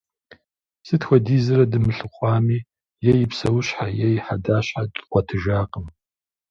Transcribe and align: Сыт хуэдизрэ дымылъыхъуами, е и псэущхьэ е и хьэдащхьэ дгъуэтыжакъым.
Сыт 0.87 1.01
хуэдизрэ 1.07 1.63
дымылъыхъуами, 1.71 2.59
е 3.11 3.11
и 3.23 3.25
псэущхьэ 3.29 3.85
е 4.05 4.07
и 4.17 4.19
хьэдащхьэ 4.25 4.81
дгъуэтыжакъым. 4.93 5.85